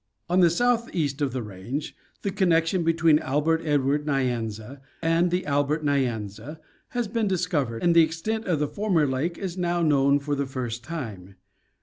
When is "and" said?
4.99-5.29, 7.83-7.93